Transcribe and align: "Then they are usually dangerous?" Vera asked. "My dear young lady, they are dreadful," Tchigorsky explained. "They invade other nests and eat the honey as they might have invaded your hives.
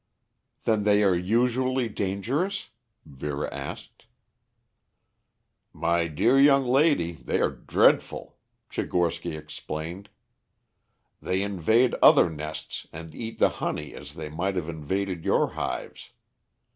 "Then 0.63 0.83
they 0.83 1.03
are 1.03 1.13
usually 1.13 1.87
dangerous?" 1.87 2.71
Vera 3.05 3.53
asked. 3.53 4.07
"My 5.73 6.07
dear 6.07 6.39
young 6.39 6.65
lady, 6.65 7.11
they 7.11 7.39
are 7.39 7.51
dreadful," 7.51 8.39
Tchigorsky 8.71 9.37
explained. 9.37 10.09
"They 11.21 11.43
invade 11.43 11.93
other 12.01 12.31
nests 12.31 12.87
and 12.91 13.13
eat 13.13 13.37
the 13.37 13.49
honey 13.61 13.93
as 13.93 14.15
they 14.15 14.27
might 14.27 14.55
have 14.55 14.69
invaded 14.69 15.23
your 15.23 15.49
hives. 15.51 16.09